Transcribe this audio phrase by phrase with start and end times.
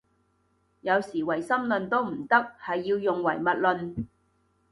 [0.81, 4.07] 有時唯心論都唔得，係要用唯物論